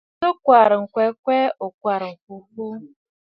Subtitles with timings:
[0.03, 2.65] Ò sɨ̀ kwarə̀ ŋ̀kwɛɛ kwɛɛ, ò kwarə̀ m̀fu fu?